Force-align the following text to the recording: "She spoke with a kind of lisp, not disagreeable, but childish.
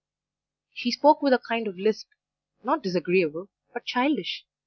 "She 0.73 0.89
spoke 0.89 1.21
with 1.21 1.31
a 1.31 1.37
kind 1.47 1.67
of 1.67 1.77
lisp, 1.77 2.07
not 2.63 2.81
disagreeable, 2.81 3.49
but 3.71 3.85
childish. 3.85 4.47